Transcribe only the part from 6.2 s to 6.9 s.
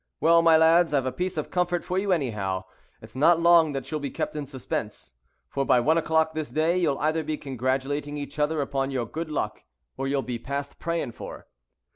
this day